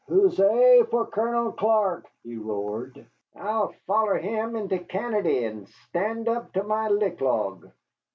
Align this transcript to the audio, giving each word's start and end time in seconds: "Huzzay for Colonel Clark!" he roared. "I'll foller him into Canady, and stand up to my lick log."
"Huzzay 0.09 0.81
for 0.89 1.05
Colonel 1.05 1.51
Clark!" 1.51 2.07
he 2.23 2.35
roared. 2.35 3.05
"I'll 3.35 3.67
foller 3.85 4.17
him 4.17 4.55
into 4.55 4.79
Canady, 4.79 5.43
and 5.45 5.67
stand 5.69 6.27
up 6.27 6.51
to 6.53 6.63
my 6.63 6.87
lick 6.89 7.21
log." 7.21 7.69